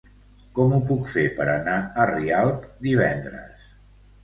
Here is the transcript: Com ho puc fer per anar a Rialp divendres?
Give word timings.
Com 0.59 0.71
ho 0.77 0.79
puc 0.91 1.11
fer 1.11 1.25
per 1.41 1.47
anar 1.57 1.77
a 1.77 2.07
Rialp 2.13 2.67
divendres? 2.89 3.71